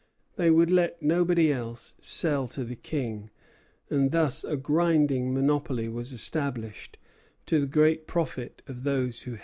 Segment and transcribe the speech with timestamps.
[0.35, 3.29] They would let nobody else sell to the King;
[3.87, 6.97] and thus a grinding monopoly was established,
[7.45, 9.39] to the great profit of those who held it.